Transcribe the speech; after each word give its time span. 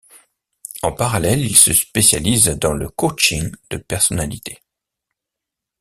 En 0.81 0.93
parallèle, 0.93 1.41
il 1.45 1.55
se 1.55 1.73
spécialise 1.73 2.45
dans 2.59 2.73
le 2.73 2.89
coaching 2.89 3.51
de 3.69 3.77
personnalités. 3.77 4.63